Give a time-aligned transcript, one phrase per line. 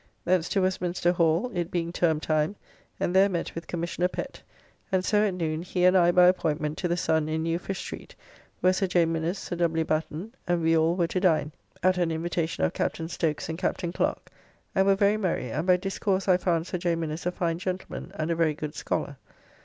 [0.25, 2.55] Thence to Westminster Hall (it being Term time)
[2.99, 4.41] and there met with Commissioner Pett,
[4.91, 7.77] and so at noon he and I by appointment to the Sun in New Fish
[7.81, 8.15] Street,
[8.61, 9.05] where Sir J.
[9.05, 9.85] Minnes, Sir W.
[9.85, 11.51] Batten, and we all were to dine,
[11.83, 14.31] at an invitation of Captain Stoaks and Captain Clerk,
[14.73, 16.95] and were very merry, and by discourse I found Sir J.
[16.95, 19.17] Minnes a fine gentleman and a very good scholler.